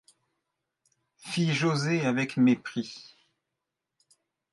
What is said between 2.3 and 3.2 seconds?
mépris